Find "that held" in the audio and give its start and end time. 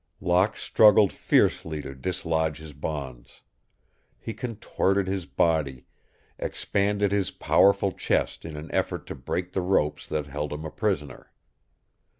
10.07-10.53